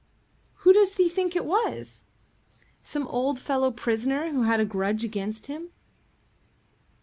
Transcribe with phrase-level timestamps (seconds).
[0.65, 2.05] "Who does he think it was?"
[2.81, 5.69] "Some old fellow prisoner who had a grudge against him."